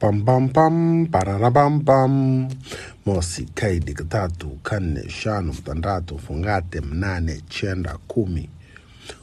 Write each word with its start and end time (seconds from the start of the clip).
Bam 0.00 0.24
bam 0.24 0.48
bam 0.52 1.06
parara 1.06 1.50
bam 1.50 1.80
bam 1.84 2.48
mosi 3.06 3.44
kaidi 3.54 3.94
katatu 3.94 4.48
kanne 4.62 5.08
shanu 5.10 5.52
mtandatu 5.52 6.18
fungate 6.18 6.80
mnane 6.80 7.40
chenda 7.48 7.98
kumi. 8.08 8.50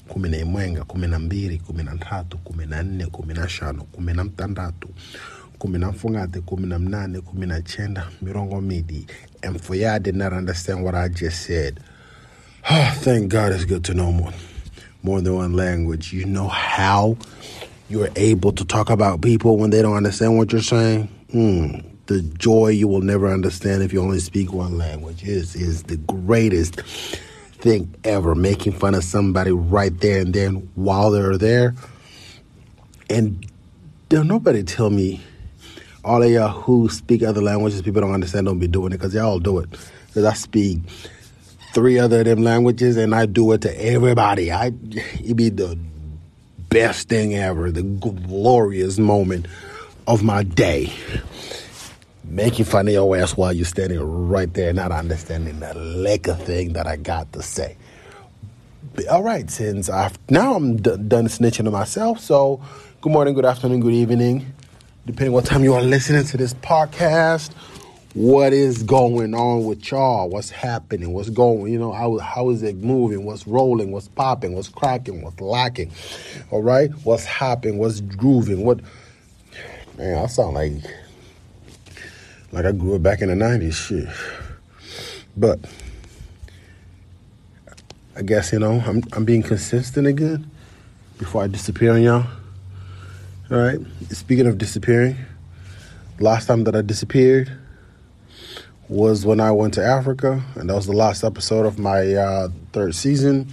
Kumi 0.08 0.30
na 0.30 0.38
imwenga 0.38 0.84
kumi 0.84 1.08
na 1.08 1.20
mbili 1.20 1.60
kumi 1.60 1.84
na 1.84 1.98
tatu 1.98 2.38
kumi 2.38 2.66
na 2.66 2.84
nne 2.84 3.06
kumi 3.06 3.34
na 3.34 3.50
shanu 3.50 3.84
kumi 3.84 4.14
na 4.14 4.24
mtandatu 4.24 4.90
kumi 5.60 5.80
na 5.80 5.90
mfungate 5.92 6.42
kumi 6.42 6.68
na 6.68 6.80
mnane 6.80 7.22
kumi 7.22 7.46
na 7.48 7.62
chenda. 7.62 8.08
Mirongo 8.22 8.62
midi 8.62 9.08
and 9.44 9.62
for 9.62 9.76
y'all 9.78 10.00
did 10.00 10.16
not 10.16 10.34
understand 10.34 10.84
what 10.84 10.96
I 10.96 11.10
just 11.10 11.42
said 11.46 11.80
oh, 12.70 12.92
thank 13.02 13.30
God 13.32 13.54
it's 13.54 13.66
good 13.66 13.84
to 13.86 13.94
know 13.94 14.12
more. 14.12 14.34
More 15.04 15.22
than 15.22 15.36
one 15.36 15.54
language. 15.54 16.14
You 16.14 16.26
know 16.26 16.48
how 16.48 17.18
you're 17.90 18.10
able 18.16 18.52
to 18.54 18.66
talk 18.66 18.90
about 18.90 19.22
people 19.22 19.58
when 19.58 19.70
they 19.70 19.82
don't 19.82 19.96
understand 19.96 20.38
what 20.38 20.52
you're 20.52 20.62
saying. 20.62 21.10
Mm, 21.34 21.86
the 22.08 22.22
joy 22.22 22.70
you 22.70 22.88
will 22.88 23.02
never 23.02 23.28
understand 23.32 23.84
if 23.84 23.94
you 23.94 24.02
only 24.02 24.20
speak 24.20 24.54
one 24.54 24.78
language 24.78 25.24
is 25.24 25.56
is 25.56 25.84
the 25.84 25.98
greatest 25.98 26.80
thing 27.60 27.94
ever. 28.04 28.36
Making 28.36 28.74
fun 28.74 28.96
of 28.96 29.04
somebody 29.04 29.52
right 29.52 29.98
there 30.00 30.22
and 30.22 30.34
then 30.34 30.70
while 30.76 31.12
they're 31.12 31.38
there, 31.38 31.76
and 33.10 33.46
don't 34.10 34.28
nobody 34.28 34.64
tell 34.64 34.90
me 34.90 35.22
all 36.04 36.22
of 36.22 36.30
y'all 36.30 36.50
who 36.50 36.88
speak 36.90 37.24
other 37.24 37.42
languages 37.42 37.82
people 37.82 38.02
don't 38.02 38.14
understand 38.14 38.46
don't 38.46 38.60
be 38.60 38.68
doing 38.68 38.92
it 38.92 38.98
because 38.98 39.14
y'all 39.14 39.40
do 39.40 39.60
it. 39.60 39.70
Because 40.08 40.24
I 40.24 40.34
speak 40.34 40.80
three 41.74 42.00
other 42.00 42.20
of 42.20 42.26
them 42.26 42.44
languages 42.44 42.96
and 42.96 43.14
I 43.14 43.26
do 43.26 43.52
it 43.52 43.62
to 43.62 43.84
everybody. 43.84 44.52
I 44.52 44.68
it 44.68 45.36
be 45.36 45.50
the 45.50 45.78
best 46.76 47.08
thing 47.08 47.34
ever, 47.36 47.72
the 47.72 47.84
glorious 47.84 49.00
moment 49.00 49.48
of 50.08 50.24
my 50.24 50.44
day. 50.44 50.92
Making 52.26 52.66
fun 52.66 52.90
of 52.90 52.94
your 52.94 53.16
ass 53.16 53.38
while 53.38 53.54
you're 53.54 53.64
standing 53.64 54.02
right 54.02 54.54
there, 54.54 54.74
not 54.74 54.92
understanding 54.92 55.62
the 55.62 55.74
lick 55.74 56.28
of 56.28 56.44
thing 56.44 56.74
that 56.74 56.86
I 56.86 56.98
got 56.98 57.32
to 57.32 57.42
say. 57.42 57.78
All 59.10 59.24
right, 59.24 59.50
since 59.50 59.90
I've 59.90 60.20
now 60.30 60.56
I'm 60.56 60.76
d- 60.76 60.98
done 61.08 61.28
snitching 61.28 61.64
to 61.64 61.72
myself. 61.72 62.20
So, 62.20 62.62
good 63.00 63.14
morning, 63.14 63.36
good 63.36 63.46
afternoon, 63.46 63.80
good 63.80 63.94
evening, 63.94 64.46
depending 65.06 65.32
what 65.32 65.46
time 65.46 65.64
you 65.64 65.76
are 65.76 65.82
listening 65.82 66.26
to 66.26 66.36
this 66.36 66.54
podcast. 66.56 67.52
What 68.16 68.54
is 68.54 68.82
going 68.82 69.36
on 69.36 69.66
with 69.66 69.92
y'all? 69.92 70.30
What's 70.30 70.50
happening? 70.50 71.12
What's 71.12 71.30
going? 71.30 71.74
You 71.74 71.78
know, 71.78 71.92
how 71.92 72.18
how 72.20 72.50
is 72.50 72.64
it 72.64 72.78
moving? 72.78 73.26
What's 73.26 73.46
rolling? 73.46 73.92
What's 73.92 74.08
popping? 74.08 74.56
What's 74.56 74.70
cracking? 74.70 75.22
What's 75.22 75.42
lacking? 75.42 75.92
All 76.50 76.64
right, 76.64 76.90
what's 77.04 77.26
happening? 77.26 77.78
What's 77.78 78.00
grooving? 78.00 78.64
What? 78.64 78.80
Man, 79.98 80.24
I 80.24 80.28
sound 80.28 80.54
like 80.56 80.72
like 82.54 82.64
I 82.64 82.72
grew 82.72 82.96
up 82.96 83.04
back 83.04 83.22
in 83.22 83.28
the 83.28 83.36
'90s. 83.36 83.74
Shit, 83.74 84.08
but 85.36 85.60
I 88.16 88.22
guess 88.22 88.54
you 88.54 88.60
know 88.60 88.82
I'm 88.86 89.04
I'm 89.12 89.26
being 89.26 89.44
consistent 89.44 90.08
again 90.08 90.50
before 91.18 91.44
I 91.44 91.48
disappear 91.48 91.92
on 91.92 92.02
y'all. 92.02 92.28
All 93.52 93.58
right. 93.58 93.80
Speaking 94.12 94.48
of 94.48 94.58
disappearing, 94.58 95.18
last 96.22 96.46
time 96.46 96.64
that 96.64 96.78
I 96.78 96.82
disappeared 96.82 97.52
was 98.88 99.26
when 99.26 99.40
I 99.40 99.52
went 99.52 99.74
to 99.76 99.84
Africa, 99.84 100.44
and 100.56 100.70
that 100.70 100.76
was 100.76 100.86
the 100.86 100.94
last 100.94 101.24
episode 101.24 101.66
of 101.66 101.80
my 101.80 102.14
uh, 102.14 102.50
third 102.72 102.94
season. 102.94 103.52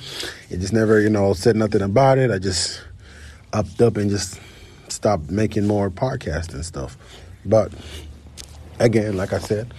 It 0.51 0.59
just 0.59 0.75
never, 0.75 1.01
you 1.01 1.09
know, 1.09 1.33
said 1.33 1.57
nothing 1.57 1.81
about 1.81 2.19
it. 2.19 2.31
I 2.31 2.39
just 2.39 2.83
upped 3.53 3.81
up 3.81 3.97
and 3.97 4.11
just 4.11 4.39
stopped 4.89 5.31
making 5.31 5.67
more 5.67 5.91
podcasts 5.91 6.53
and 6.53 6.65
stuff. 6.65 6.99
But 7.47 7.73
again, 8.79 9.17
like 9.17 9.33
I 9.33 9.39
said, 9.39 9.73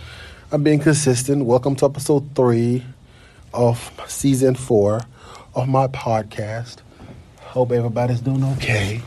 I'm 0.52 0.64
being 0.64 0.80
consistent. 0.80 1.46
Welcome 1.46 1.76
to 1.78 1.86
episode 1.86 2.36
three 2.36 2.84
of 3.54 3.92
season 4.08 4.56
four 4.56 5.02
of 5.54 5.70
my 5.70 5.86
podcast. 5.88 6.78
Hope 7.42 7.72
everybody's 7.72 8.22
doing 8.22 8.44
okay. 8.44 9.02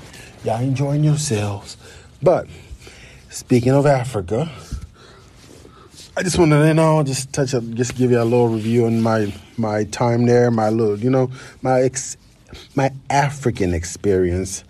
Y'all 0.45 0.61
enjoying 0.61 1.03
yourselves. 1.03 1.77
But 2.23 2.47
speaking 3.31 3.73
of 3.73 3.85
Africa, 3.85 4.49
I 6.19 6.23
just 6.23 6.39
wanted 6.39 6.63
to 6.63 6.69
you 6.69 6.73
know 6.73 7.03
just 7.03 7.31
touch 7.35 7.53
up, 7.53 7.63
just 7.75 7.95
give 7.95 8.11
you 8.11 8.19
a 8.19 8.25
little 8.25 8.49
review 8.49 8.87
on 8.87 9.03
my 9.03 9.31
my 9.59 9.85
time 9.85 10.25
there, 10.25 10.51
my 10.51 10.71
little 10.71 10.99
you 10.99 11.11
know 11.11 11.31
my 11.61 11.83
ex, 11.83 12.17
my 12.75 12.91
African 13.11 13.75
experience 13.75 14.65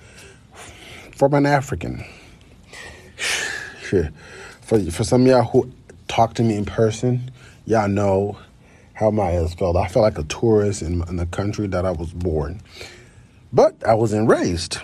from 1.14 1.34
an 1.34 1.46
African. 1.46 2.04
For 4.60 4.80
for 4.90 5.04
some 5.04 5.20
of 5.20 5.28
y'all 5.28 5.44
who 5.44 5.70
talk 6.08 6.34
to 6.34 6.42
me 6.42 6.56
in 6.56 6.64
person, 6.64 7.30
y'all 7.64 7.86
know 7.86 8.36
how 8.94 9.12
my 9.12 9.30
ass 9.30 9.54
felt. 9.54 9.76
I 9.76 9.86
felt 9.86 10.02
like 10.02 10.18
a 10.18 10.24
tourist 10.24 10.82
in, 10.82 11.08
in 11.08 11.14
the 11.14 11.26
country 11.26 11.68
that 11.68 11.86
I 11.86 11.92
was 11.92 12.12
born, 12.12 12.60
but 13.52 13.76
I 13.86 13.94
wasn't 13.94 14.28
raised. 14.28 14.78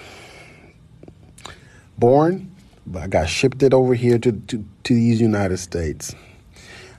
Born, 1.98 2.54
but 2.86 3.02
I 3.02 3.06
got 3.08 3.28
shipped 3.28 3.64
it 3.64 3.74
over 3.74 3.94
here 3.94 4.20
to, 4.20 4.30
to, 4.30 4.64
to 4.84 4.94
these 4.94 5.20
United 5.20 5.56
States. 5.56 6.14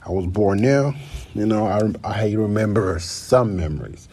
I 0.06 0.10
was 0.10 0.26
born 0.26 0.62
there. 0.62 0.94
You 1.34 1.46
know, 1.46 1.66
I, 1.66 1.80
I 2.04 2.32
remember 2.32 2.98
some 2.98 3.56
memories. 3.56 4.08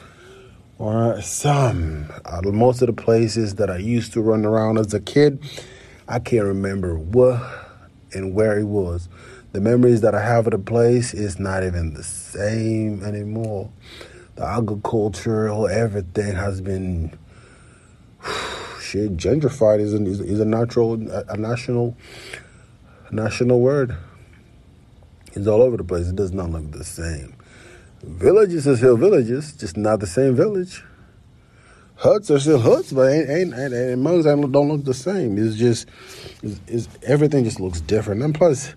Or 0.77 1.21
some. 1.21 2.11
Most 2.43 2.81
of 2.81 2.87
the 2.87 2.93
places 2.93 3.55
that 3.55 3.69
I 3.69 3.77
used 3.77 4.13
to 4.13 4.21
run 4.21 4.45
around 4.45 4.77
as 4.77 4.93
a 4.93 4.99
kid, 4.99 5.43
I 6.07 6.19
can't 6.19 6.45
remember 6.45 6.97
what 6.97 7.41
and 8.13 8.33
where 8.33 8.57
it 8.57 8.65
was. 8.65 9.09
The 9.51 9.61
memories 9.61 10.01
that 10.01 10.15
I 10.15 10.23
have 10.23 10.47
of 10.47 10.51
the 10.51 10.59
place 10.59 11.13
is 11.13 11.37
not 11.39 11.63
even 11.63 11.93
the 11.93 12.03
same 12.03 13.03
anymore. 13.03 13.69
The 14.35 14.45
agriculture, 14.45 15.49
everything 15.69 16.35
has 16.35 16.61
been 16.61 17.17
shit 18.81 19.17
gentrified 19.17 19.81
is 19.81 19.93
a, 19.93 20.01
is 20.03 20.39
a 20.39 20.45
natural 20.45 20.93
a 20.93 21.37
national 21.37 21.97
national 23.11 23.59
word. 23.59 23.97
It's 25.33 25.47
all 25.47 25.61
over 25.61 25.77
the 25.77 25.83
place. 25.83 26.07
It 26.07 26.15
does 26.15 26.31
not 26.31 26.49
look 26.49 26.71
the 26.71 26.83
same. 26.83 27.35
Villages 28.03 28.67
are 28.67 28.75
still 28.75 28.97
villages, 28.97 29.53
just 29.53 29.77
not 29.77 29.99
the 29.99 30.07
same 30.07 30.35
village. 30.35 30.83
Huts 31.95 32.31
are 32.31 32.39
still 32.39 32.59
huts, 32.59 32.91
but 32.91 33.11
ain't 33.11 33.29
ain't, 33.29 33.53
ain't, 33.53 33.73
ain't 33.73 33.99
mugs 33.99 34.25
don't 34.25 34.41
look 34.41 34.83
the 34.83 34.93
same. 34.93 35.37
It's 35.37 35.55
just 35.55 35.87
it's, 36.41 36.59
it's, 36.67 36.89
everything 37.03 37.43
just 37.43 37.59
looks 37.59 37.79
different. 37.79 38.23
And 38.23 38.33
plus, 38.33 38.73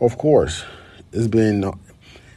of 0.00 0.16
course, 0.18 0.64
it's 1.12 1.26
been 1.26 1.64
uh, 1.64 1.72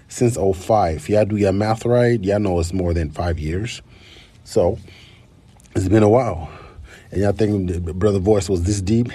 since 0.07 0.35
05. 0.35 1.07
Y'all 1.07 1.25
do 1.25 1.37
your 1.37 1.51
math 1.51 1.85
right, 1.85 2.21
y'all 2.23 2.39
know 2.39 2.59
it's 2.59 2.73
more 2.73 2.95
than 2.95 3.11
five 3.11 3.37
years. 3.37 3.83
So 4.43 4.79
it's 5.75 5.87
been 5.87 6.03
a 6.03 6.09
while. 6.09 6.49
And 7.11 7.21
y'all 7.21 7.31
think 7.31 7.83
brother 7.97 8.19
voice 8.19 8.49
was 8.49 8.63
this 8.63 8.81
deep? 8.81 9.09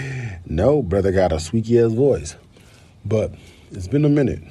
no, 0.46 0.82
brother 0.82 1.12
got 1.12 1.32
a 1.32 1.40
squeaky 1.40 1.80
ass 1.80 1.92
voice. 1.92 2.36
But 3.06 3.34
it's 3.72 3.88
been 3.88 4.04
a 4.04 4.08
minute. 4.08 4.42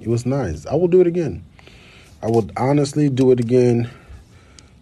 It 0.00 0.08
was 0.08 0.26
nice. 0.26 0.66
I 0.66 0.74
will 0.74 0.88
do 0.88 1.00
it 1.00 1.06
again. 1.06 1.44
I 2.22 2.28
would 2.28 2.52
honestly 2.56 3.08
do 3.08 3.30
it 3.32 3.40
again 3.40 3.90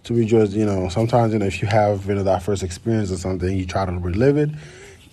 to 0.04 0.14
rejoice. 0.14 0.52
You 0.52 0.66
know, 0.66 0.88
sometimes 0.88 1.32
you 1.32 1.38
know, 1.38 1.46
if 1.46 1.62
you 1.62 1.68
have 1.68 2.06
you 2.06 2.14
know 2.14 2.22
that 2.24 2.42
first 2.42 2.62
experience 2.62 3.10
or 3.10 3.16
something, 3.16 3.56
you 3.56 3.66
try 3.66 3.84
to 3.84 3.92
relive 3.92 4.36
it. 4.36 4.50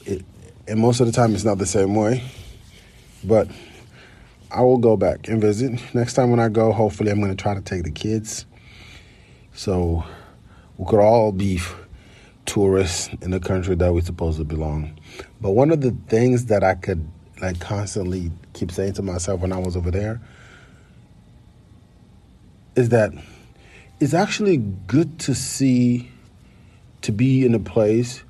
it. 0.05 0.25
And 0.67 0.79
most 0.79 0.99
of 0.99 1.07
the 1.07 1.11
time, 1.11 1.35
it's 1.35 1.43
not 1.43 1.57
the 1.57 1.65
same 1.65 1.95
way. 1.95 2.23
But 3.23 3.47
I 4.51 4.61
will 4.61 4.77
go 4.77 4.97
back 4.97 5.27
and 5.27 5.41
visit 5.41 5.79
next 5.93 6.13
time 6.13 6.29
when 6.29 6.39
I 6.39 6.49
go. 6.49 6.71
Hopefully, 6.71 7.11
I'm 7.11 7.19
going 7.19 7.35
to 7.35 7.41
try 7.41 7.53
to 7.53 7.61
take 7.61 7.83
the 7.83 7.91
kids, 7.91 8.45
so 9.53 10.03
we 10.77 10.85
could 10.85 10.99
all 10.99 11.31
be 11.31 11.59
tourists 12.45 13.09
in 13.21 13.31
the 13.31 13.39
country 13.39 13.75
that 13.75 13.93
we're 13.93 14.01
supposed 14.01 14.37
to 14.37 14.43
belong. 14.43 14.97
But 15.39 15.51
one 15.51 15.71
of 15.71 15.81
the 15.81 15.95
things 16.07 16.45
that 16.45 16.63
I 16.63 16.75
could 16.75 17.07
like 17.41 17.59
constantly 17.59 18.31
keep 18.53 18.71
saying 18.71 18.93
to 18.93 19.01
myself 19.01 19.41
when 19.41 19.51
I 19.51 19.57
was 19.57 19.75
over 19.75 19.91
there 19.91 20.21
is 22.75 22.89
that 22.89 23.11
it's 23.99 24.13
actually 24.13 24.57
good 24.57 25.19
to 25.19 25.35
see 25.35 26.11
to 27.01 27.11
be 27.11 27.45
in 27.45 27.53
a 27.53 27.59
place 27.59 28.23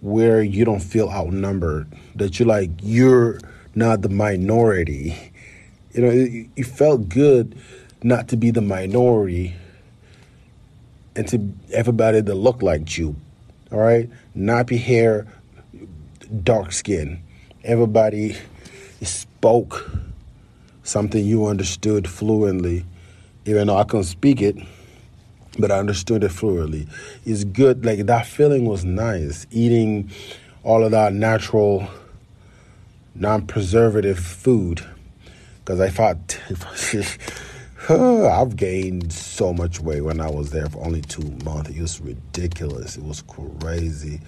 where 0.00 0.42
you 0.42 0.64
don't 0.64 0.80
feel 0.80 1.08
outnumbered 1.10 1.86
that 2.14 2.38
you're 2.38 2.48
like 2.48 2.70
you're 2.82 3.38
not 3.74 4.02
the 4.02 4.08
minority. 4.08 5.32
You 5.92 6.02
know 6.02 6.10
it, 6.10 6.48
it 6.56 6.66
felt 6.66 7.08
good 7.08 7.56
not 8.02 8.28
to 8.28 8.36
be 8.36 8.50
the 8.50 8.62
minority 8.62 9.54
and 11.14 11.28
to 11.28 11.52
everybody 11.72 12.20
that 12.20 12.34
looked 12.34 12.62
like 12.62 12.96
you 12.96 13.16
all 13.72 13.78
right? 13.78 14.08
Nappy 14.36 14.78
hair 14.78 15.26
dark 16.42 16.72
skin. 16.72 17.22
Everybody 17.64 18.36
spoke 19.40 19.90
something 20.82 21.24
you 21.24 21.46
understood 21.46 22.06
fluently, 22.06 22.84
even 23.46 23.68
though 23.68 23.78
I 23.78 23.84
couldn't 23.84 24.04
speak 24.04 24.42
it, 24.42 24.54
but 25.58 25.72
I 25.72 25.78
understood 25.78 26.22
it 26.24 26.28
fluently. 26.28 26.86
It's 27.24 27.44
good. 27.44 27.82
Like 27.82 28.04
that 28.04 28.26
feeling 28.26 28.66
was 28.66 28.84
nice. 28.84 29.46
Eating 29.50 30.10
all 30.62 30.84
of 30.84 30.90
that 30.90 31.14
natural 31.14 31.88
non-preservative 33.14 34.18
food 34.18 34.84
because 35.60 35.80
I 35.80 35.88
thought 35.88 36.38
I've 37.88 38.56
gained 38.56 39.10
so 39.10 39.54
much 39.54 39.80
weight 39.80 40.02
when 40.02 40.20
I 40.20 40.30
was 40.30 40.50
there 40.50 40.68
for 40.68 40.84
only 40.84 41.00
two 41.00 41.30
months. 41.46 41.70
It 41.70 41.80
was 41.80 41.98
ridiculous. 42.02 42.98
It 42.98 43.04
was 43.04 43.22
crazy. 43.22 44.20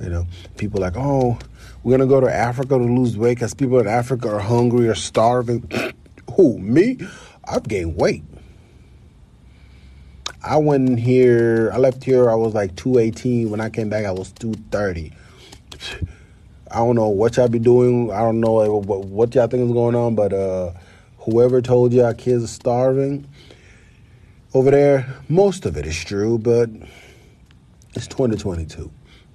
You 0.00 0.08
know, 0.08 0.26
people 0.56 0.80
like, 0.80 0.94
oh, 0.96 1.38
we're 1.82 1.96
gonna 1.96 2.08
go 2.08 2.20
to 2.20 2.32
Africa 2.32 2.78
to 2.78 2.84
lose 2.84 3.16
weight 3.16 3.36
because 3.36 3.54
people 3.54 3.78
in 3.78 3.86
Africa 3.86 4.34
are 4.34 4.40
hungry 4.40 4.88
or 4.88 4.94
starving. 4.94 5.70
Who 6.36 6.58
me? 6.58 6.98
I've 7.44 7.64
gained 7.68 7.96
weight. 7.96 8.24
I 10.42 10.56
went 10.56 10.98
here. 10.98 11.70
I 11.72 11.78
left 11.78 12.02
here. 12.02 12.30
I 12.30 12.34
was 12.34 12.54
like 12.54 12.74
two 12.76 12.98
eighteen. 12.98 13.50
When 13.50 13.60
I 13.60 13.70
came 13.70 13.88
back, 13.88 14.04
I 14.04 14.10
was 14.12 14.32
two 14.32 14.54
thirty. 14.70 15.12
I 16.70 16.76
don't 16.76 16.96
know 16.96 17.08
what 17.08 17.36
y'all 17.36 17.48
be 17.48 17.58
doing. 17.58 18.10
I 18.10 18.20
don't 18.20 18.40
know 18.40 18.78
what, 18.78 19.04
what 19.04 19.34
y'all 19.34 19.46
think 19.46 19.64
is 19.64 19.72
going 19.72 19.94
on, 19.94 20.14
but 20.14 20.32
uh, 20.32 20.72
whoever 21.18 21.60
told 21.60 21.96
our 21.98 22.14
kids 22.14 22.44
are 22.44 22.48
starving 22.48 23.28
over 24.54 24.70
there, 24.70 25.06
most 25.28 25.64
of 25.64 25.76
it 25.76 25.86
is 25.86 26.02
true, 26.04 26.38
but 26.38 26.68
it's 27.94 28.06
2022. 28.06 28.90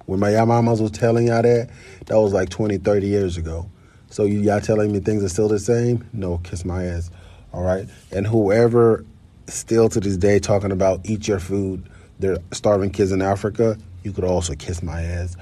When 0.08 0.20
my 0.20 0.42
mamas 0.42 0.80
was 0.80 0.90
telling 0.90 1.26
y'all 1.26 1.42
that, 1.42 1.68
that 2.06 2.18
was 2.18 2.32
like 2.32 2.48
20, 2.48 2.78
30 2.78 3.06
years 3.06 3.36
ago. 3.36 3.68
So 4.08 4.24
y'all 4.24 4.58
telling 4.58 4.90
me 4.90 5.00
things 5.00 5.22
are 5.22 5.28
still 5.28 5.48
the 5.48 5.58
same? 5.58 6.08
No, 6.14 6.38
kiss 6.38 6.64
my 6.64 6.86
ass. 6.86 7.10
All 7.52 7.62
right. 7.62 7.86
And 8.10 8.26
whoever 8.26 9.04
still 9.48 9.90
to 9.90 10.00
this 10.00 10.16
day 10.16 10.38
talking 10.38 10.72
about 10.72 11.02
eat 11.04 11.28
your 11.28 11.38
food, 11.38 11.90
they're 12.20 12.38
starving 12.52 12.88
kids 12.88 13.12
in 13.12 13.20
Africa, 13.20 13.76
you 14.02 14.12
could 14.12 14.24
also 14.24 14.54
kiss 14.54 14.82
my 14.82 15.02
ass. 15.02 15.36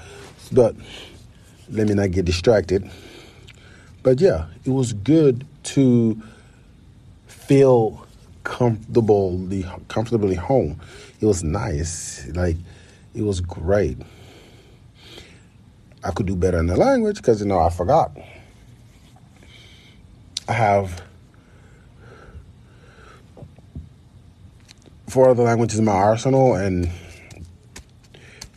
But 0.51 0.75
let 1.71 1.87
me 1.87 1.95
not 1.95 2.11
get 2.11 2.25
distracted. 2.25 2.91
But 4.03 4.21
yeah, 4.21 4.47
it 4.65 4.71
was 4.71 4.95
good 4.95 5.47
to 5.63 6.21
feel 7.29 8.05
comfortably 8.43 9.65
comfortably 9.87 10.35
home. 10.35 10.81
It 11.21 11.27
was 11.27 11.45
nice. 11.45 12.27
Like 12.35 12.57
it 13.15 13.23
was 13.23 13.41
great. 13.41 13.99
I 16.05 16.11
could 16.11 16.27
do 16.27 16.37
better 16.37 16.59
in 16.59 16.67
the 16.67 16.77
language 16.77 17.17
because 17.17 17.41
you 17.41 17.47
know 17.47 17.59
I 17.59 17.71
forgot. 17.71 18.17
I 20.49 20.53
have 20.53 21.03
four 25.09 25.29
other 25.29 25.43
languages 25.43 25.79
in 25.79 25.85
my 25.85 25.93
arsenal, 25.93 26.55
and 26.55 26.91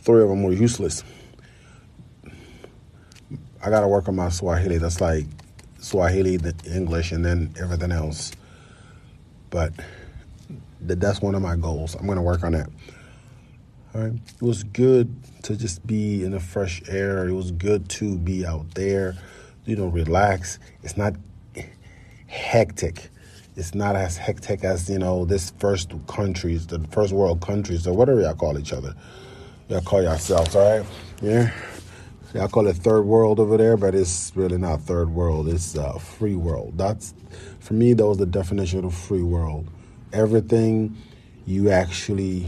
three 0.02 0.22
of 0.22 0.28
them 0.28 0.42
were 0.42 0.52
useless. 0.52 1.02
I 3.62 3.70
got 3.70 3.80
to 3.80 3.88
work 3.88 4.08
on 4.08 4.16
my 4.16 4.28
Swahili. 4.28 4.78
That's 4.78 5.00
like 5.00 5.26
Swahili, 5.80 6.36
the 6.36 6.54
English, 6.66 7.12
and 7.12 7.24
then 7.24 7.54
everything 7.60 7.92
else. 7.92 8.32
But 9.50 9.72
that's 10.80 11.20
one 11.20 11.34
of 11.34 11.42
my 11.42 11.56
goals. 11.56 11.94
I'm 11.94 12.06
going 12.06 12.16
to 12.16 12.22
work 12.22 12.44
on 12.44 12.52
that. 12.52 12.68
Right. 13.92 14.12
It 14.12 14.42
was 14.42 14.62
good 14.62 15.12
to 15.42 15.56
just 15.56 15.84
be 15.84 16.22
in 16.22 16.30
the 16.30 16.38
fresh 16.38 16.80
air. 16.88 17.26
It 17.26 17.32
was 17.32 17.50
good 17.50 17.88
to 17.90 18.16
be 18.16 18.46
out 18.46 18.74
there, 18.74 19.16
you 19.64 19.74
know, 19.74 19.88
relax. 19.88 20.60
It's 20.84 20.96
not 20.96 21.14
hectic. 22.28 23.10
It's 23.56 23.74
not 23.74 23.96
as 23.96 24.16
hectic 24.16 24.62
as, 24.62 24.88
you 24.88 24.98
know, 24.98 25.24
this 25.24 25.50
first 25.58 25.92
countries, 26.06 26.68
the 26.68 26.78
first 26.92 27.12
world 27.12 27.40
countries, 27.40 27.86
or 27.88 27.92
whatever 27.92 28.20
y'all 28.20 28.34
call 28.34 28.58
each 28.60 28.72
other. 28.72 28.94
Y'all 29.68 29.80
call 29.80 30.02
yourselves, 30.02 30.54
all 30.54 30.78
right? 30.78 30.86
Yeah. 31.20 31.52
Y'all 32.32 32.46
call 32.46 32.68
it 32.68 32.76
third 32.76 33.02
world 33.02 33.40
over 33.40 33.56
there, 33.56 33.76
but 33.76 33.92
it's 33.92 34.30
really 34.36 34.56
not 34.56 34.82
third 34.82 35.10
world. 35.10 35.48
It's 35.48 35.76
uh, 35.76 35.98
free 35.98 36.36
world. 36.36 36.78
That's 36.78 37.12
for 37.58 37.74
me. 37.74 37.92
That 37.92 38.06
was 38.06 38.18
the 38.18 38.26
definition 38.26 38.84
of 38.84 38.94
free 38.94 39.22
world. 39.22 39.68
Everything 40.12 40.96
you 41.44 41.70
actually 41.70 42.46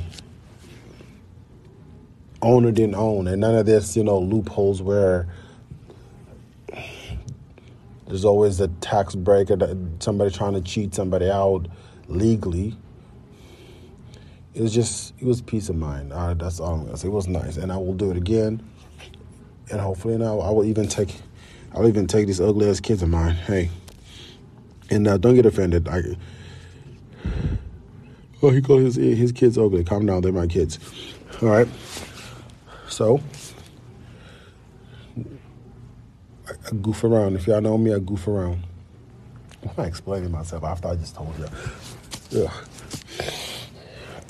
own 2.42 2.64
or 2.64 2.72
didn't 2.72 2.96
own, 2.96 3.26
and 3.28 3.40
none 3.40 3.54
of 3.54 3.66
this, 3.66 3.96
you 3.96 4.04
know, 4.04 4.18
loopholes 4.18 4.82
where 4.82 5.28
there's 8.06 8.24
always 8.24 8.60
a 8.60 8.68
tax 8.68 9.14
break 9.14 9.50
or 9.50 9.56
somebody 10.00 10.30
trying 10.30 10.54
to 10.54 10.60
cheat 10.60 10.94
somebody 10.94 11.30
out 11.30 11.66
legally. 12.08 12.76
It 14.54 14.60
was 14.60 14.74
just, 14.74 15.14
it 15.18 15.24
was 15.24 15.40
peace 15.40 15.70
of 15.70 15.76
mind. 15.76 16.12
That's 16.12 16.60
all 16.60 16.74
I'm 16.74 16.84
gonna 16.84 16.96
say. 16.98 17.08
It 17.08 17.12
was 17.12 17.28
nice, 17.28 17.56
and 17.56 17.72
I 17.72 17.76
will 17.78 17.94
do 17.94 18.10
it 18.10 18.16
again 18.16 18.62
and 19.72 19.80
hopefully 19.80 20.18
now 20.18 20.38
I 20.40 20.50
will 20.50 20.64
even 20.64 20.86
take 20.86 21.14
I'll 21.74 21.88
even 21.88 22.06
take 22.06 22.26
these 22.26 22.40
ugly 22.40 22.68
ass 22.68 22.80
kids 22.80 23.02
of 23.02 23.08
mine. 23.08 23.34
Hey, 23.34 23.70
and 24.90 25.08
uh, 25.08 25.16
don't 25.16 25.34
get 25.34 25.46
offended. 25.46 25.88
I 25.88 26.02
oh 28.42 28.50
he 28.50 28.60
called 28.60 28.82
his 28.82 28.96
his 28.96 29.32
kids 29.32 29.56
ugly. 29.56 29.82
Calm 29.82 30.06
down, 30.06 30.20
they're 30.22 30.32
my 30.32 30.46
kids. 30.46 30.78
All 31.40 31.48
right. 31.48 31.68
So 32.92 33.22
I, 36.46 36.74
goof 36.82 37.04
around. 37.04 37.36
If 37.36 37.46
y'all 37.46 37.62
know 37.62 37.78
me, 37.78 37.94
I 37.94 37.98
goof 37.98 38.28
around. 38.28 38.62
I'm 39.62 39.70
I 39.78 39.86
explaining 39.86 40.30
myself 40.30 40.62
after 40.62 40.88
I 40.88 40.96
just 40.96 41.14
told 41.14 41.34
you? 41.38 42.42
Ugh. 42.42 42.52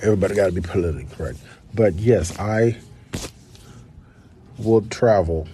Everybody 0.00 0.36
got 0.36 0.46
to 0.46 0.52
be 0.52 0.60
politically 0.60 1.08
correct. 1.16 1.38
But 1.74 1.94
yes, 1.94 2.38
I 2.38 2.76
will 4.58 4.82
travel, 4.82 5.48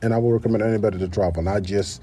and 0.00 0.14
I 0.14 0.18
will 0.18 0.32
recommend 0.32 0.62
anybody 0.62 0.98
to 0.98 1.08
travel, 1.08 1.42
not 1.42 1.64
just 1.64 2.00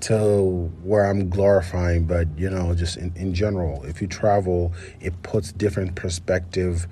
to 0.00 0.70
where 0.82 1.04
I'm 1.04 1.28
glorifying, 1.28 2.06
but 2.06 2.26
you 2.38 2.48
know, 2.48 2.74
just 2.74 2.96
in, 2.96 3.12
in 3.16 3.34
general. 3.34 3.84
If 3.84 4.00
you 4.00 4.06
travel, 4.08 4.72
it 5.00 5.22
puts 5.22 5.52
different 5.52 5.94
perspective 5.94 6.86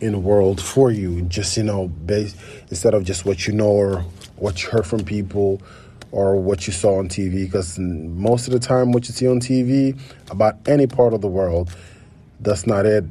in 0.00 0.12
the 0.12 0.18
world 0.18 0.60
for 0.60 0.90
you. 0.90 1.22
Just 1.22 1.56
you 1.56 1.62
know, 1.62 1.88
based 1.88 2.36
instead 2.70 2.94
of 2.94 3.04
just 3.04 3.24
what 3.24 3.46
you 3.46 3.52
know 3.52 3.70
or 3.70 4.04
what 4.36 4.62
you 4.62 4.70
heard 4.70 4.86
from 4.86 5.04
people 5.04 5.62
or 6.12 6.36
what 6.36 6.66
you 6.66 6.72
saw 6.72 6.98
on 6.98 7.08
TV. 7.08 7.44
Because 7.44 7.78
most 7.78 8.46
of 8.46 8.52
the 8.52 8.60
time, 8.60 8.92
what 8.92 9.08
you 9.08 9.14
see 9.14 9.28
on 9.28 9.40
TV 9.40 9.98
about 10.30 10.56
any 10.68 10.86
part 10.86 11.14
of 11.14 11.20
the 11.20 11.28
world, 11.28 11.74
that's 12.40 12.66
not 12.66 12.86
it. 12.86 13.04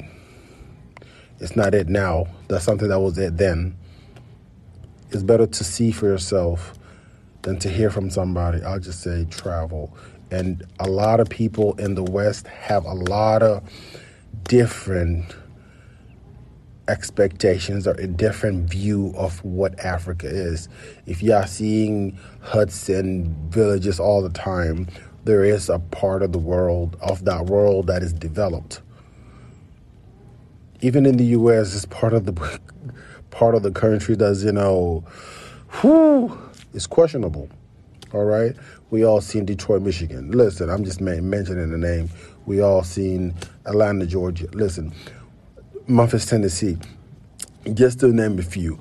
It's 1.39 1.56
not 1.56 1.74
it 1.74 1.89
now. 1.89 2.27
That's 2.47 2.63
something 2.63 2.88
that 2.88 3.00
was 3.00 3.18
it 3.18 3.38
then 3.38 3.75
it's 5.13 5.24
better 5.24 5.45
to 5.45 5.63
see 5.63 5.91
for 5.91 6.07
yourself 6.07 6.74
than 7.44 7.59
to 7.59 7.69
hear 7.69 7.89
from 7.89 8.09
somebody. 8.09 8.63
I'll 8.63 8.79
just 8.79 9.01
say 9.01 9.25
travel. 9.29 9.96
And 10.31 10.63
a 10.79 10.89
lot 10.89 11.19
of 11.19 11.29
people 11.29 11.74
in 11.75 11.93
the 11.93 12.03
West 12.03 12.48
have 12.48 12.86
a 12.86 12.93
lot 12.93 13.43
of 13.43 13.62
different 14.46 15.36
expectations 16.87 17.87
or 17.87 17.93
a 17.93 18.07
different 18.07 18.69
view 18.69 19.13
of 19.15 19.43
what 19.43 19.79
Africa 19.79 20.27
is. 20.27 20.67
If 21.05 21.23
you 21.23 21.33
are 21.33 21.47
seeing 21.47 22.17
huts 22.41 22.89
and 22.89 23.27
villages 23.51 23.99
all 23.99 24.21
the 24.21 24.29
time, 24.29 24.87
there 25.23 25.43
is 25.43 25.69
a 25.69 25.79
part 25.79 26.21
of 26.21 26.33
the 26.33 26.39
world, 26.39 26.97
of 27.01 27.25
that 27.25 27.45
world, 27.45 27.87
that 27.87 28.03
is 28.03 28.11
developed. 28.11 28.81
Even 30.81 31.05
in 31.05 31.15
the 31.15 31.25
US, 31.25 31.73
it's 31.75 31.85
part 31.85 32.13
of 32.13 32.25
the 32.25 32.33
part 33.29 33.55
of 33.55 33.63
the 33.63 33.71
country 33.71 34.15
that's, 34.15 34.43
you 34.43 34.51
know, 34.51 35.03
whew, 35.81 36.37
is 36.73 36.85
questionable. 36.85 37.49
All 38.13 38.25
right. 38.25 38.55
We 38.91 39.05
all 39.05 39.21
seen 39.21 39.45
Detroit, 39.45 39.81
Michigan. 39.81 40.31
Listen, 40.31 40.69
I'm 40.69 40.83
just 40.83 41.01
mentioning 41.01 41.71
the 41.71 41.77
name. 41.77 42.09
We 42.45 42.61
all 42.61 42.83
seen 42.83 43.33
Atlanta, 43.65 44.05
Georgia. 44.05 44.47
Listen, 44.53 44.93
Memphis, 45.87 46.25
Tennessee. 46.25 46.77
Just 47.73 47.99
to 47.99 48.07
name 48.07 48.39
a 48.39 48.43
few. 48.43 48.79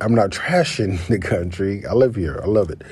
I'm 0.00 0.14
not 0.14 0.30
trashing 0.32 1.04
the 1.08 1.18
country. 1.18 1.84
I 1.86 1.94
live 1.94 2.14
here. 2.14 2.40
I 2.42 2.46
love 2.46 2.70
it. 2.70 2.82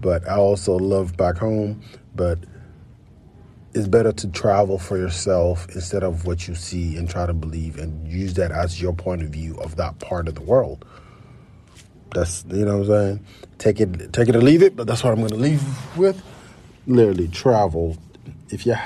But 0.00 0.26
I 0.28 0.36
also 0.36 0.76
love 0.76 1.16
back 1.16 1.36
home. 1.36 1.82
But 2.16 2.38
it's 3.74 3.88
better 3.88 4.12
to 4.12 4.28
travel 4.28 4.78
for 4.78 4.96
yourself 4.96 5.68
instead 5.74 6.02
of 6.02 6.26
what 6.26 6.48
you 6.48 6.54
see 6.54 6.96
and 6.96 7.08
try 7.08 7.26
to 7.26 7.34
believe 7.34 7.78
and 7.78 8.08
use 8.08 8.34
that 8.34 8.52
as 8.52 8.80
your 8.80 8.94
point 8.94 9.22
of 9.22 9.28
view 9.28 9.56
of 9.58 9.76
that 9.76 9.98
part 9.98 10.26
of 10.26 10.34
the 10.34 10.42
world. 10.42 10.84
That's 12.14 12.44
you 12.48 12.64
know 12.64 12.78
what 12.78 12.90
I'm 12.90 13.18
saying. 13.18 13.26
Take 13.58 13.80
it, 13.80 14.12
take 14.14 14.28
it 14.30 14.36
or 14.36 14.40
leave 14.40 14.62
it. 14.62 14.76
But 14.76 14.86
that's 14.86 15.04
what 15.04 15.12
I'm 15.12 15.18
going 15.18 15.30
to 15.30 15.36
leave 15.36 15.62
with. 15.96 16.22
Literally, 16.86 17.28
travel. 17.28 17.98
If 18.48 18.64
you 18.64 18.76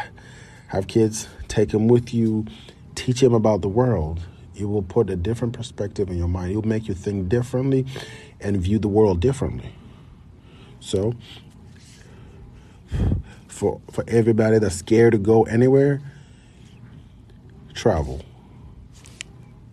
have 0.68 0.88
kids, 0.88 1.28
take 1.47 1.71
them 1.71 1.87
with 1.87 2.12
you. 2.12 2.47
Teach 2.95 3.23
him 3.23 3.35
about 3.35 3.63
the 3.63 3.69
world. 3.69 4.21
It 4.55 4.67
will 4.67 4.83
put 4.83 5.09
a 5.11 5.17
different 5.17 5.55
perspective 5.55 6.11
in 6.11 6.19
your 6.19 6.29
mind. 6.29 6.53
It 6.53 6.57
will 6.57 6.69
make 6.69 6.89
you 6.89 6.95
think 6.95 7.29
differently 7.29 7.87
and 8.41 8.57
view 8.61 8.79
the 8.79 8.89
world 8.89 9.21
differently. 9.21 9.75
So 10.81 11.15
for 13.49 13.81
for 13.91 14.05
everybody 14.09 14.59
that's 14.59 14.77
scared 14.77 15.13
to 15.13 15.19
go 15.19 15.45
anywhere, 15.45 16.01
travel. 17.75 18.23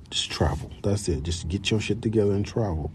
Just 0.10 0.32
travel. 0.32 0.72
That's 0.82 1.08
it. 1.08 1.24
Just 1.24 1.48
get 1.50 1.70
your 1.70 1.80
shit 1.80 2.02
together 2.02 2.32
and 2.32 2.46
travel. 2.46 2.92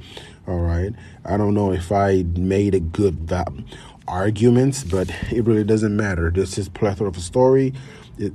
All 0.49 0.59
right. 0.59 0.93
I 1.25 1.37
don't 1.37 1.55
know 1.55 1.73
if 1.73 1.93
I 1.93 2.25
made 2.37 2.75
a 2.75 2.81
good 2.81 3.21
va- 3.21 3.53
arguments, 4.09 4.83
but 4.83 5.11
it 5.31 5.45
really 5.45 5.65
doesn't 5.65 5.97
matter. 5.97 6.31
This 6.31 6.59
is 6.59 6.69
plethora 6.69 7.09
of 7.09 7.17
a 7.17 7.21
story. 7.21 7.73
It, 8.19 8.33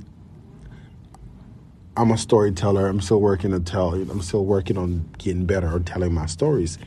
I'm 2.00 2.10
a 2.12 2.16
storyteller. 2.16 2.86
I'm 2.86 3.02
still 3.02 3.20
working 3.20 3.50
to 3.50 3.60
tell. 3.60 3.92
I'm 3.92 4.22
still 4.22 4.46
working 4.46 4.78
on 4.78 5.06
getting 5.18 5.44
better 5.44 5.70
or 5.70 5.80
telling 5.80 6.14
my 6.14 6.24
stories. 6.24 6.78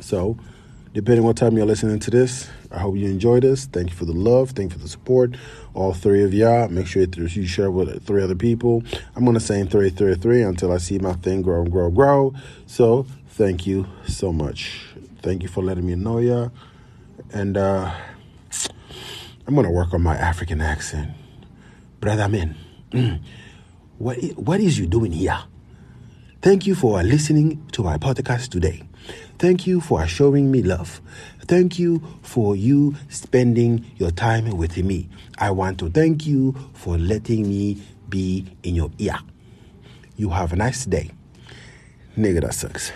So, 0.00 0.36
depending 0.92 1.24
what 1.24 1.38
time 1.38 1.56
you're 1.56 1.64
listening 1.64 1.98
to 2.00 2.10
this, 2.10 2.46
I 2.70 2.80
hope 2.80 2.96
you 2.96 3.06
enjoy 3.06 3.40
this. 3.40 3.64
Thank 3.64 3.88
you 3.88 3.96
for 3.96 4.04
the 4.04 4.12
love. 4.12 4.50
Thank 4.50 4.72
you 4.72 4.76
for 4.76 4.82
the 4.82 4.88
support. 4.90 5.34
All 5.72 5.94
three 5.94 6.22
of 6.24 6.34
y'all. 6.34 6.68
Make 6.68 6.86
sure 6.86 7.04
you 7.04 7.46
share 7.46 7.70
with 7.70 8.04
three 8.04 8.22
other 8.22 8.34
people. 8.34 8.82
I'm 9.16 9.24
gonna 9.24 9.40
say 9.40 9.64
three, 9.64 9.88
three, 9.88 10.14
three 10.14 10.42
until 10.42 10.72
I 10.72 10.76
see 10.76 10.98
my 10.98 11.14
thing 11.14 11.40
grow, 11.40 11.64
grow, 11.64 11.90
grow. 11.90 12.34
So, 12.66 13.06
thank 13.28 13.66
you 13.66 13.86
so 14.06 14.30
much. 14.30 14.82
Thank 15.22 15.42
you 15.42 15.48
for 15.48 15.64
letting 15.64 15.86
me 15.86 15.94
know 15.94 16.18
y'all. 16.18 16.52
And 17.32 17.56
uh, 17.56 17.94
I'm 19.46 19.54
gonna 19.54 19.72
work 19.72 19.94
on 19.94 20.02
my 20.02 20.16
African 20.16 20.60
accent, 20.60 21.12
brother 21.98 22.28
man. 22.28 22.56
Mm. 22.92 23.20
What, 23.98 24.18
what 24.36 24.60
is 24.60 24.78
you 24.78 24.86
doing 24.86 25.12
here? 25.12 25.38
Thank 26.40 26.66
you 26.68 26.76
for 26.76 27.02
listening 27.02 27.66
to 27.72 27.82
my 27.82 27.98
podcast 27.98 28.50
today. 28.50 28.84
Thank 29.38 29.66
you 29.66 29.80
for 29.80 30.06
showing 30.06 30.52
me 30.52 30.62
love. 30.62 31.00
Thank 31.42 31.80
you 31.80 32.02
for 32.22 32.54
you 32.54 32.94
spending 33.08 33.84
your 33.96 34.12
time 34.12 34.56
with 34.56 34.76
me. 34.76 35.08
I 35.38 35.50
want 35.50 35.78
to 35.80 35.90
thank 35.90 36.26
you 36.26 36.54
for 36.74 36.96
letting 36.96 37.48
me 37.48 37.82
be 38.08 38.46
in 38.62 38.76
your 38.76 38.90
ear. 38.98 39.18
You 40.16 40.30
have 40.30 40.52
a 40.52 40.56
nice 40.56 40.84
day. 40.84 41.10
Nigga, 42.16 42.42
that 42.42 42.54
sucks. 42.54 42.92